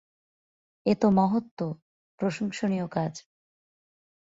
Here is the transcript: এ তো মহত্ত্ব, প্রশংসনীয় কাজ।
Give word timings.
এ 0.85 0.93
তো 0.95 1.07
মহত্ত্ব, 1.09 1.59
প্রশংসনীয় 2.19 2.87
কাজ। 2.87 3.13